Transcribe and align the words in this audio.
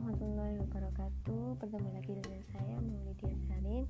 warahmatullahi 0.00 0.56
wabarakatuh. 0.64 1.60
Bertemu 1.60 1.88
lagi 1.92 2.12
dengan 2.24 2.40
saya 2.48 2.76
Maulidia 2.80 3.36
Sarin 3.44 3.84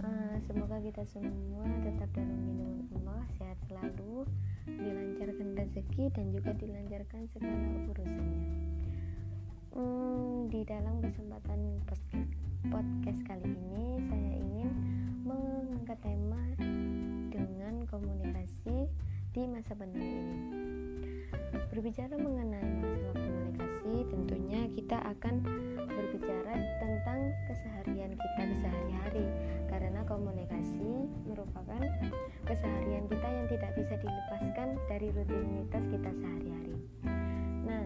uh, 0.00 0.36
Semoga 0.48 0.80
kita 0.80 1.04
semua 1.04 1.68
tetap 1.84 2.08
dalam 2.16 2.32
lindungan 2.32 2.88
Allah 2.96 3.20
Sehat 3.36 3.60
selalu 3.68 4.24
Dilancarkan 4.64 5.48
rezeki 5.52 6.04
dan 6.16 6.32
juga 6.32 6.56
dilancarkan 6.56 7.28
segala 7.28 7.60
urusannya. 7.92 8.44
Hmm, 9.76 10.48
Di 10.48 10.60
dalam 10.64 11.04
kesempatan 11.04 11.60
podcast 12.72 13.20
kali 13.28 13.52
ini 13.52 14.00
Saya 14.08 14.32
ingin 14.40 14.68
mengangkat 15.28 16.00
tema 16.00 16.40
dengan 17.28 17.84
komunikasi 17.84 18.88
di 19.36 19.42
masa 19.44 19.76
pandemi 19.76 20.08
ini. 20.08 20.40
Berbicara 21.68 22.16
mengenai 22.16 22.80
masalah 22.80 23.21
tentunya 23.82 24.70
kita 24.70 24.98
akan 25.02 25.42
berbicara 25.90 26.54
tentang 26.78 27.20
keseharian 27.50 28.14
kita 28.14 28.42
sehari-hari 28.62 29.26
karena 29.66 30.00
komunikasi 30.06 31.10
merupakan 31.26 31.82
keseharian 32.46 33.10
kita 33.10 33.26
yang 33.26 33.46
tidak 33.50 33.70
bisa 33.74 33.94
dilepaskan 33.98 34.68
dari 34.86 35.08
rutinitas 35.10 35.84
kita 35.90 36.10
sehari-hari. 36.14 36.78
Nah, 37.66 37.84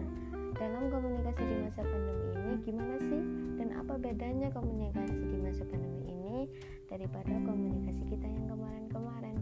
dalam 0.53 0.89
komunikasi 0.93 1.43
di 1.43 1.55
masa 1.65 1.81
pandemi 1.81 2.27
ini 2.33 2.53
gimana 2.61 2.97
sih 3.01 3.21
dan 3.57 3.69
apa 3.75 3.93
bedanya 3.97 4.47
komunikasi 4.53 5.17
di 5.17 5.37
masa 5.41 5.65
pandemi 5.65 6.01
ini 6.07 6.39
daripada 6.87 7.33
komunikasi 7.41 8.05
kita 8.05 8.27
yang 8.29 8.45
kemarin-kemarin? 8.45 9.37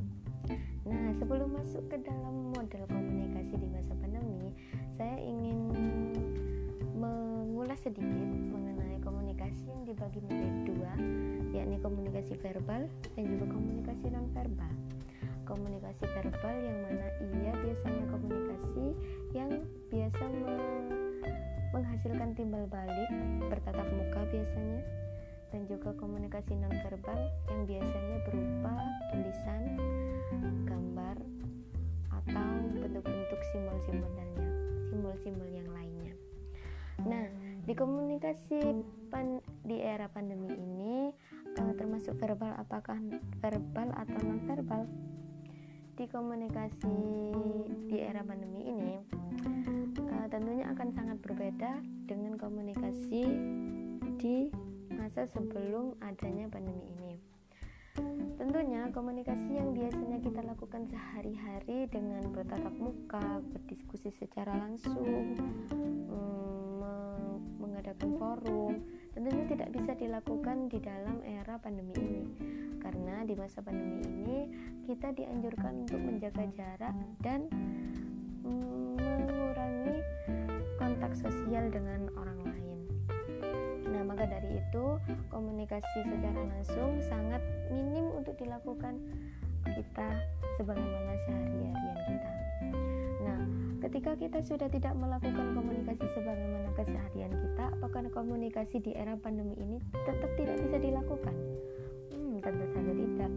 Nah, 0.86 1.06
sebelum 1.20 1.52
masuk 1.52 1.84
ke 1.92 1.98
dalam 2.02 2.54
model 2.56 2.84
komunikasi 2.88 3.45
yakni 11.66 11.82
komunikasi 11.82 12.38
verbal 12.46 12.86
dan 13.18 13.24
juga 13.26 13.50
komunikasi 13.50 14.14
non 14.14 14.30
verbal. 14.38 14.70
Komunikasi 15.50 16.06
verbal 16.14 16.56
yang 16.62 16.78
mana 16.86 17.08
ia 17.26 17.52
biasanya 17.58 18.06
komunikasi 18.14 18.86
yang 19.34 19.50
biasa 19.90 20.24
me 20.30 20.54
menghasilkan 21.74 22.38
timbal 22.38 22.70
balik 22.70 23.10
bertatap 23.50 23.90
muka 23.98 24.30
biasanya 24.30 24.86
dan 25.50 25.66
juga 25.66 25.90
komunikasi 25.98 26.54
non 26.54 26.70
verbal 26.86 27.18
yang 27.50 27.62
biasanya 27.66 28.18
berupa 28.30 28.74
tulisan, 29.10 29.62
gambar 30.70 31.18
atau 32.14 32.50
bentuk-bentuk 32.78 33.42
simbol-simbol 33.50 34.14
simbol-simbol 34.94 35.50
yang 35.50 35.70
lainnya. 35.74 36.14
Nah, 37.10 37.26
di 37.66 37.74
komunikasi 37.74 38.62
pan 39.10 39.42
di 39.66 39.82
era 39.82 40.06
pandemi 40.14 40.54
ini 40.54 41.10
termasuk 41.56 42.20
verbal 42.20 42.52
apakah 42.60 43.00
verbal 43.40 43.88
atau 43.96 44.20
non 44.24 44.44
verbal? 44.44 44.84
Di 45.96 46.06
komunikasi 46.12 47.00
di 47.88 47.98
era 48.04 48.20
pandemi 48.28 48.68
ini 48.68 49.00
uh, 50.12 50.28
tentunya 50.28 50.68
akan 50.68 50.92
sangat 50.92 51.18
berbeda 51.24 51.80
dengan 52.04 52.36
komunikasi 52.36 53.24
di 54.20 54.52
masa 54.92 55.24
sebelum 55.32 55.96
adanya 56.04 56.52
pandemi 56.52 56.84
ini. 56.92 57.14
Tentunya 58.36 58.92
komunikasi 58.92 59.56
yang 59.56 59.72
biasanya 59.72 60.20
kita 60.20 60.44
lakukan 60.44 60.84
sehari-hari 60.92 61.88
dengan 61.88 62.28
bertatap 62.36 62.76
muka, 62.76 63.40
berdiskusi 63.56 64.12
secara 64.12 64.52
langsung, 64.52 65.40
mm, 66.12 67.32
mengadakan 67.56 68.12
forum, 68.20 68.74
tentunya 69.16 69.48
tidak 69.48 69.72
bisa 69.72 69.96
dilakukan 69.96 70.68
di 70.68 70.78
dalam 70.84 71.24
era 71.24 71.56
pandemi 71.56 71.96
ini. 71.96 72.24
Karena 72.84 73.24
di 73.24 73.34
masa 73.34 73.64
pandemi 73.64 74.04
ini 74.04 74.40
kita 74.84 75.16
dianjurkan 75.16 75.88
untuk 75.88 75.98
menjaga 76.04 76.44
jarak 76.52 76.94
dan 77.24 77.48
mm, 78.44 79.00
mengurangi 79.00 79.98
kontak 80.76 81.16
sosial 81.16 81.72
dengan 81.72 82.12
orang 82.20 82.40
lain. 82.44 82.80
Nah, 83.88 84.04
maka 84.04 84.28
dari 84.28 84.60
itu, 84.60 84.86
komunikasi 85.32 86.04
secara 86.04 86.44
langsung 86.52 87.00
sangat 87.08 87.40
minim 87.72 88.12
untuk 88.12 88.36
dilakukan 88.36 89.00
kita 89.64 90.10
sebagaimana 90.60 91.14
sehari-harian 91.26 92.00
kita. 92.06 92.35
Ketika 93.86 94.18
kita 94.18 94.42
sudah 94.42 94.66
tidak 94.66 94.98
melakukan 94.98 95.54
komunikasi 95.54 96.10
sebagaimana 96.18 96.74
keseharian 96.74 97.30
kita, 97.30 97.70
apakah 97.70 98.02
komunikasi 98.10 98.82
di 98.82 98.98
era 98.98 99.14
pandemi 99.14 99.54
ini 99.62 99.78
tetap 99.94 100.34
tidak 100.42 100.58
bisa 100.58 100.82
dilakukan? 100.82 101.36
Hmm, 102.10 102.42
tentu 102.42 102.66
saja 102.74 102.94
tidak, 102.98 103.32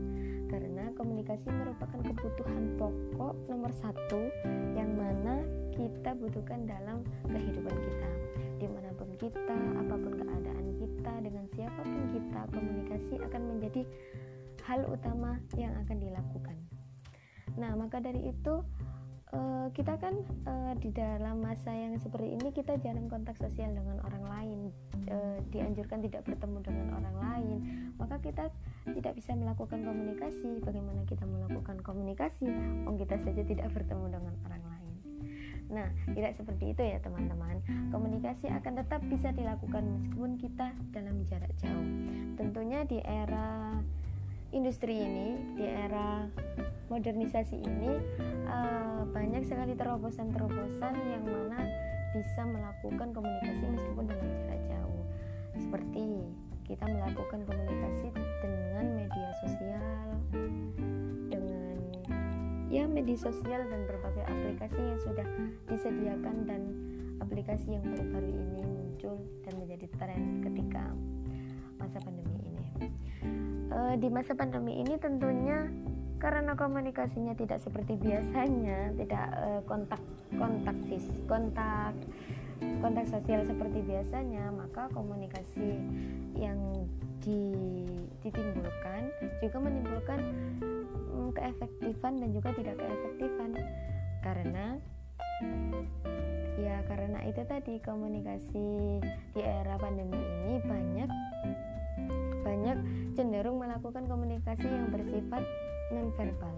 karena 0.48 0.84
komunikasi 0.96 1.52
merupakan 1.52 2.00
kebutuhan 2.00 2.64
pokok 2.80 3.36
nomor 3.44 3.68
satu 3.76 4.24
yang 4.72 4.88
mana 4.96 5.44
kita 5.76 6.16
butuhkan 6.16 6.64
dalam 6.64 7.04
kehidupan 7.28 7.76
kita 7.84 8.10
di 8.56 8.66
mana 8.72 8.88
pun 8.96 9.12
kita, 9.20 9.52
apa 9.52 9.94
pun 10.00 10.12
keadaan 10.16 10.66
kita, 10.80 11.12
dengan 11.28 11.44
siapa 11.52 11.80
pun 11.84 12.04
kita, 12.08 12.40
komunikasi 12.56 13.14
akan 13.20 13.42
menjadi 13.52 13.84
hal 14.64 14.80
utama 14.88 15.36
yang 15.60 15.76
akan 15.84 16.00
dilakukan. 16.00 16.56
Nah, 17.58 17.74
maka 17.74 17.98
dari 17.98 18.32
itu 18.32 18.64
uh, 19.32 19.66
kita 19.76 19.96
kan 20.00 20.14
uh, 20.48 20.72
di 20.80 20.92
dalam 20.92 21.44
masa 21.44 21.72
yang 21.72 21.96
seperti 22.00 22.36
ini 22.38 22.48
kita 22.52 22.80
jarang 22.80 23.10
kontak 23.10 23.36
sosial 23.36 23.72
dengan 23.72 24.00
orang 24.04 24.24
lain, 24.24 24.58
uh, 25.08 25.38
dianjurkan 25.52 26.04
tidak 26.04 26.24
bertemu 26.24 26.58
dengan 26.64 26.86
orang 26.96 27.16
lain, 27.16 27.58
maka 28.00 28.16
kita 28.22 28.48
tidak 28.88 29.12
bisa 29.16 29.36
melakukan 29.36 29.84
komunikasi. 29.84 30.60
Bagaimana 30.64 31.04
kita 31.04 31.24
melakukan 31.28 31.80
komunikasi? 31.84 32.48
Oh, 32.88 32.96
kita 32.96 33.20
saja 33.20 33.42
tidak 33.44 33.68
bertemu 33.74 34.06
dengan 34.08 34.34
orang 34.48 34.64
lain. 34.64 34.92
Nah, 35.68 35.88
tidak 36.16 36.32
seperti 36.32 36.72
itu 36.72 36.80
ya 36.80 36.96
teman-teman. 37.04 37.60
Komunikasi 37.92 38.48
akan 38.48 38.72
tetap 38.80 39.04
bisa 39.04 39.28
dilakukan 39.36 39.84
meskipun 39.84 40.40
kita 40.40 40.72
dalam 40.96 41.20
jarak 41.28 41.52
jauh. 41.60 41.88
Tentunya 42.40 42.88
di 42.88 43.04
era 43.04 43.76
industri 44.52 44.96
ini, 44.96 45.36
di 45.56 45.64
era 45.64 46.24
modernisasi 46.88 47.56
ini 47.60 47.92
uh, 48.48 49.04
banyak 49.12 49.44
sekali 49.44 49.76
terobosan-terobosan 49.76 50.94
yang 50.96 51.24
mana 51.28 51.60
bisa 52.16 52.40
melakukan 52.48 53.12
komunikasi 53.12 53.64
meskipun 53.68 54.04
dalam 54.08 54.28
jarak 54.32 54.62
jauh. 54.72 55.02
Seperti 55.60 56.04
kita 56.64 56.84
melakukan 56.88 57.40
komunikasi 57.44 58.08
dengan 58.40 58.84
media 58.96 59.30
sosial, 59.44 59.84
ya 62.68 62.84
media 62.84 63.16
sosial 63.16 63.64
dan 63.64 63.80
berbagai 63.88 64.24
aplikasi 64.28 64.76
yang 64.76 65.00
sudah 65.00 65.26
disediakan 65.72 66.36
dan 66.44 66.62
aplikasi 67.18 67.76
yang 67.76 67.84
baru-baru 67.84 68.28
ini 68.28 68.60
muncul 68.64 69.16
dan 69.44 69.54
menjadi 69.56 69.86
tren 69.96 70.44
ketika 70.44 70.84
masa 71.78 71.98
pandemi 72.02 72.36
ini. 72.42 72.64
E, 73.70 73.78
di 74.02 74.08
masa 74.10 74.32
pandemi 74.34 74.82
ini 74.82 74.94
tentunya 74.98 75.70
karena 76.18 76.58
komunikasinya 76.58 77.38
tidak 77.38 77.62
seperti 77.62 77.94
biasanya, 77.94 78.92
tidak 78.98 79.26
e, 79.38 79.48
kontak 79.64 80.02
kontak 80.34 80.76
fis, 80.90 81.06
kontak 81.30 81.94
kontak 82.82 83.06
sosial 83.06 83.46
seperti 83.46 83.86
biasanya, 83.86 84.50
maka 84.50 84.90
komunikasi 84.90 85.78
yang 86.34 86.58
di, 87.22 87.54
ditimbulkan 88.22 89.10
juga 89.42 89.58
menimbulkan 89.58 90.20
um, 91.14 91.30
keefektifan 91.34 92.18
dan 92.18 92.30
juga 92.34 92.50
tidak 92.54 92.78
keefektifan 92.78 93.50
karena 94.22 94.66
ya 96.58 96.82
karena 96.90 97.22
itu 97.22 97.42
tadi 97.46 97.78
komunikasi 97.78 98.98
di 99.34 99.40
era 99.40 99.78
pandemi 99.78 100.18
ini 100.18 100.58
banyak 100.66 101.10
banyak 102.42 102.78
cenderung 103.14 103.62
melakukan 103.62 104.04
komunikasi 104.10 104.66
yang 104.66 104.90
bersifat 104.90 105.42
nonverbal. 105.94 106.56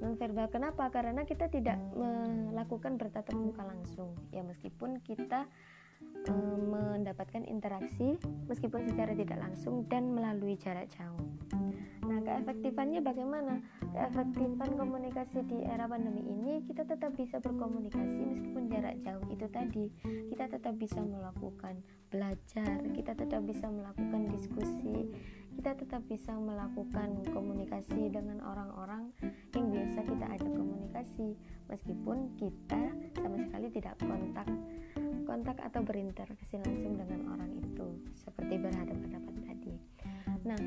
Nonverbal 0.00 0.46
kenapa? 0.52 0.88
Karena 0.92 1.24
kita 1.24 1.48
tidak 1.48 1.80
melakukan 1.96 3.00
bertatap 3.00 3.34
muka 3.34 3.64
langsung. 3.64 4.12
Ya 4.30 4.44
meskipun 4.44 5.00
kita 5.02 5.48
um, 6.28 6.74
mendapatkan 6.74 7.44
interaksi 7.46 8.18
meskipun 8.50 8.86
secara 8.88 9.12
tidak 9.14 9.38
langsung 9.40 9.84
dan 9.86 10.10
melalui 10.12 10.58
jarak 10.58 10.90
jauh 10.92 11.36
Nah, 12.06 12.22
keefektifannya 12.22 13.02
bagaimana? 13.02 13.58
Keefektifan 13.90 14.78
komunikasi 14.78 15.42
di 15.42 15.58
era 15.66 15.90
pandemi 15.90 16.22
ini 16.22 16.62
kita 16.62 16.86
tetap 16.86 17.18
bisa 17.18 17.42
berkomunikasi 17.42 18.22
meskipun 18.30 18.70
jarak 18.70 18.94
jauh 19.02 19.26
itu 19.26 19.46
tadi. 19.50 19.90
Kita 20.30 20.46
tetap 20.46 20.78
bisa 20.78 21.02
melakukan 21.02 21.82
belajar, 22.06 22.78
kita 22.94 23.18
tetap 23.18 23.42
bisa 23.42 23.66
melakukan 23.66 24.22
diskusi, 24.30 25.10
kita 25.58 25.74
tetap 25.74 26.06
bisa 26.06 26.30
melakukan 26.38 27.26
komunikasi 27.34 28.06
dengan 28.06 28.38
orang-orang 28.46 29.10
yang 29.50 29.66
biasa 29.74 29.98
kita 30.06 30.26
ajak 30.38 30.52
komunikasi 30.52 31.34
meskipun 31.66 32.30
kita 32.38 32.82
sama 33.18 33.40
sekali 33.42 33.66
tidak 33.74 33.98
kontak 33.98 34.46
kontak 35.26 35.58
atau 35.58 35.82
berinteraksi 35.82 36.56
langsung 36.62 36.94
dengan 36.94 37.20
orang 37.34 37.50
itu 37.58 37.86
seperti 38.14 38.56
berhadapan-hadapan 38.62 39.36
tadi. 39.42 39.74
Nah, 40.46 40.60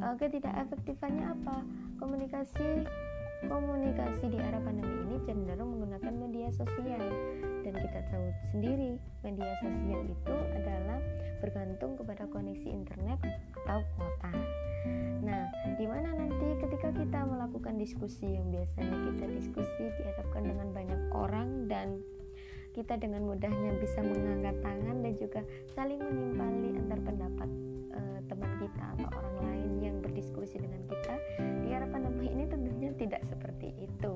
uh, 0.00 0.14
ketidakefektifannya 0.14 1.34
apa? 1.34 1.56
Komunikasi 1.98 2.86
komunikasi 3.44 4.32
di 4.32 4.38
era 4.40 4.56
pandemi 4.56 5.04
ini 5.04 5.16
cenderung 5.28 5.76
menggunakan 5.76 6.14
media 6.16 6.48
sosial 6.56 7.04
dan 7.60 7.74
kita 7.76 8.00
tahu 8.08 8.26
sendiri 8.48 8.96
media 9.20 9.52
sosial 9.60 10.00
itu 10.08 10.36
adalah 10.56 11.00
bergantung 11.44 11.92
kepada 12.00 12.24
koneksi 12.32 12.68
internet 12.72 13.20
atau 13.68 13.84
kuota. 13.96 14.32
Nah, 15.24 15.48
di 15.76 15.84
mana 15.88 16.12
nanti 16.12 16.48
ketika 16.60 16.92
kita 16.92 17.20
melakukan 17.24 17.76
diskusi 17.80 18.28
yang 18.36 18.48
biasanya 18.52 18.96
kita 19.12 19.24
diskusi 19.32 19.84
dihadapkan 20.00 20.44
dengan 20.44 20.68
banyak 20.72 21.00
orang 21.12 21.68
dan 21.68 22.00
kita 22.74 22.98
dengan 22.98 23.22
mudahnya 23.22 23.78
bisa 23.78 24.02
mengangkat 24.02 24.58
tangan 24.58 24.96
dan 24.98 25.14
juga 25.14 25.40
saling 25.78 26.02
menimpali 26.02 26.74
antar 26.74 26.98
pendapat 27.06 27.48
e, 27.94 28.00
teman 28.26 28.50
kita 28.58 28.84
atau 28.98 29.08
orang 29.14 29.36
lain 29.46 29.70
yang 29.78 29.96
berdiskusi 30.02 30.58
dengan 30.58 30.82
kita. 30.90 31.14
Di 31.62 31.70
era 31.70 31.86
pandemi 31.86 32.34
ini 32.34 32.50
tentunya 32.50 32.90
tidak 32.98 33.22
seperti 33.22 33.70
itu 33.78 34.12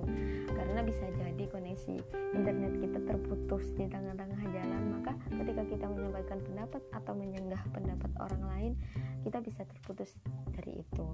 karena 0.51 0.81
bisa 0.83 1.07
jadi 1.15 1.45
koneksi 1.55 1.97
internet 2.35 2.73
kita 2.83 2.99
terputus 3.07 3.65
di 3.79 3.87
tengah-tengah 3.87 4.43
jalan 4.51 4.83
maka 4.99 5.15
ketika 5.31 5.63
kita 5.71 5.87
menyampaikan 5.87 6.39
pendapat 6.43 6.83
atau 6.91 7.13
menyenggah 7.15 7.63
pendapat 7.71 8.11
orang 8.19 8.43
lain 8.43 8.73
kita 9.23 9.39
bisa 9.39 9.63
terputus 9.67 10.19
dari 10.51 10.83
itu. 10.83 11.07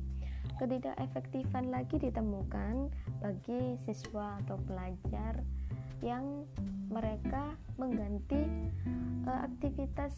Ketidakefektifan 0.56 1.69
lagi 1.69 2.00
ditemukan 2.00 2.88
bagi 3.20 3.76
siswa 3.85 4.38
atau 4.44 4.56
pelajar 4.64 5.44
yang 6.05 6.45
mereka 6.93 7.56
mengganti 7.81 8.39
uh, 9.25 9.49
aktivitas 9.49 10.12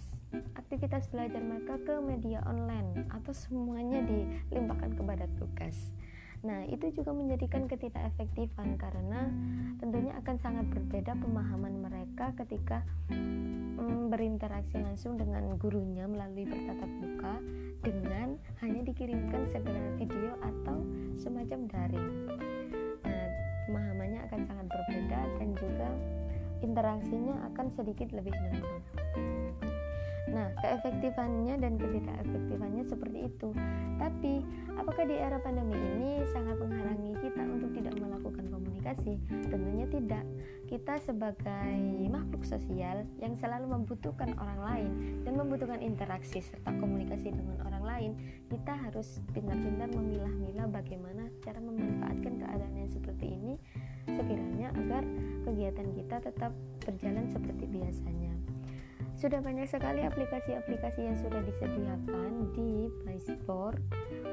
aktivitas 0.59 1.06
belajar 1.09 1.38
mereka 1.38 1.79
ke 1.87 1.94
media 2.03 2.43
online 2.44 3.06
atau 3.15 3.31
semuanya 3.31 4.03
dilimpahkan 4.03 4.99
kepada 4.99 5.31
tugas. 5.38 5.94
Nah, 6.44 6.67
itu 6.69 6.93
juga 6.93 7.17
menjadikan 7.17 7.65
ketidakefektifan 7.65 8.77
karena 8.77 9.31
tentunya 9.81 10.12
akan 10.21 10.37
sangat 10.37 10.67
berbeda 10.69 11.17
pemahaman 11.17 11.81
mereka 11.81 12.37
ketika 12.44 12.85
mm, 13.09 14.12
berinteraksi 14.12 14.77
langsung 14.77 15.17
dengan 15.17 15.56
gurunya 15.56 16.05
melalui 16.05 16.44
bertatap 16.44 16.91
muka 17.00 17.35
dengan 17.81 18.37
hanya 18.61 18.85
dikirimkan 18.85 19.49
segala 19.49 19.81
video 19.97 20.37
atau 20.44 20.85
semacam 21.17 21.61
daring 21.71 22.11
pemahamannya 23.67 24.21
akan 24.31 24.41
sangat 24.47 24.67
berbeda 24.71 25.21
dan 25.43 25.49
juga 25.59 25.89
interaksinya 26.65 27.35
akan 27.53 27.67
sedikit 27.75 28.09
lebih 28.15 28.33
menurun. 28.33 29.66
Nah, 30.26 30.50
keefektifannya 30.58 31.55
dan 31.62 31.78
ketidakefektifannya 31.78 32.82
seperti 32.82 33.19
itu. 33.31 33.55
Tapi, 33.96 34.43
apakah 34.75 35.05
di 35.06 35.14
era 35.14 35.38
pandemi 35.38 35.78
ini 35.78 36.26
sangat 36.34 36.58
menghalangi 36.58 37.14
kita 37.23 37.43
untuk 37.46 37.70
tidak 37.73 37.94
melakukan 37.96 38.44
komunikasi? 38.50 39.23
Tentunya 39.46 39.87
tidak. 39.87 40.25
Kita 40.67 40.99
sebagai 40.99 41.78
makhluk 42.11 42.43
sosial 42.43 43.06
yang 43.23 43.38
selalu 43.38 43.70
membutuhkan 43.70 44.34
orang 44.34 44.61
lain 44.61 44.90
dan 45.23 45.38
membutuhkan 45.38 45.78
interaksi 45.78 46.43
serta 46.43 46.75
komunikasi 46.75 47.31
dengan 47.31 47.62
orang 47.62 47.84
lain, 47.87 48.12
kita 48.50 48.75
harus 48.75 49.23
pintar-pintar 49.31 49.87
memilah-milah 49.94 50.67
bagaimana 50.75 51.31
cara 51.46 51.62
memanfaatkan 51.62 52.34
keadaan 52.43 52.75
yang 52.75 52.90
seperti 52.90 53.38
ini 53.38 53.55
sekiranya 54.11 54.75
agar 54.75 55.02
kegiatan 55.46 55.88
kita 55.94 56.17
tetap 56.19 56.52
berjalan 56.82 57.26
seperti 57.31 57.64
biasanya. 57.70 58.56
Sudah 59.17 59.41
banyak 59.41 59.65
sekali 59.65 60.05
aplikasi-aplikasi 60.05 61.01
yang 61.09 61.17
sudah 61.17 61.41
disediakan 61.41 62.53
di 62.53 62.93
Play 63.01 63.17
Store 63.25 63.73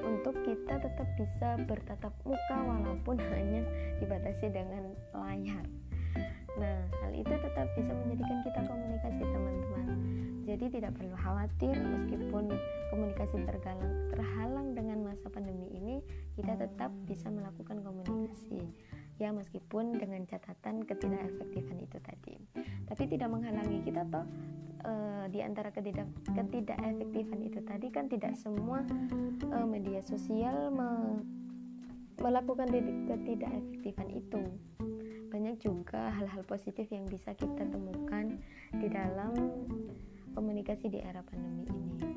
untuk 0.04 0.36
kita 0.44 0.76
tetap 0.76 1.08
bisa 1.16 1.56
bertatap 1.64 2.12
muka 2.28 2.58
walaupun 2.68 3.16
hanya 3.32 3.64
dibatasi 4.04 4.52
dengan 4.52 4.92
layar. 5.16 5.64
Nah, 6.60 6.84
hal 7.00 7.12
itu 7.16 7.32
tetap 7.32 7.72
bisa 7.80 7.96
menjadikan 7.96 8.44
kita 8.44 8.60
komunikasi 8.68 9.24
teman-teman. 9.24 9.88
Jadi 10.44 10.66
tidak 10.76 10.92
perlu 11.00 11.16
khawatir 11.16 11.76
meskipun 11.80 12.52
komunikasi 12.92 13.40
tergalang, 13.48 14.12
terhalang 14.12 14.68
dengan 14.76 15.00
masa 15.08 15.32
pandemi 15.32 15.72
ini, 15.72 16.04
kita 16.36 16.60
tetap 16.60 16.92
bisa 17.08 17.32
melakukan 17.32 17.80
komunikasi 17.80 18.68
ya 19.22 19.30
meskipun 19.30 19.98
dengan 19.98 20.26
catatan 20.26 20.86
ketidakefektifan 20.86 21.78
itu 21.82 21.98
tadi. 22.02 22.36
Tapi 22.90 23.04
tidak 23.10 23.30
menghalangi 23.30 23.86
kita 23.86 24.04
toh 24.10 24.26
e, 24.82 24.94
di 25.30 25.40
antara 25.46 25.70
ketidak 25.70 26.10
ketidakefektifan 26.34 27.40
itu 27.46 27.60
tadi 27.62 27.88
kan 27.94 28.10
tidak 28.10 28.34
semua 28.38 28.82
e, 29.46 29.58
media 29.70 30.02
sosial 30.06 30.74
me, 30.74 31.22
melakukan 32.22 32.70
ketidakefektifan 33.10 34.10
itu. 34.14 34.42
Banyak 35.34 35.58
juga 35.62 36.14
hal-hal 36.14 36.46
positif 36.46 36.86
yang 36.94 37.10
bisa 37.10 37.34
kita 37.34 37.66
temukan 37.66 38.38
di 38.78 38.88
dalam 38.90 39.34
komunikasi 40.34 40.90
di 40.90 41.02
era 41.02 41.26
pandemi 41.26 41.66
ini 41.70 42.13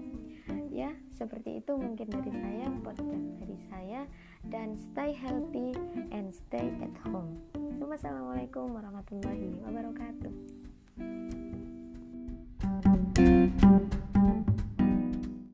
seperti 1.16 1.64
itu 1.64 1.72
mungkin 1.74 2.12
dari 2.12 2.30
saya 2.30 2.66
podcast 2.84 3.26
dari 3.40 3.58
saya. 3.72 4.00
Dan 4.46 4.78
stay 4.78 5.10
healthy 5.16 5.74
and 6.12 6.30
stay 6.30 6.70
at 6.84 6.94
home. 7.08 7.40
Assalamualaikum 7.96 8.76
warahmatullahi 8.76 9.56
wabarakatuh 9.64 10.65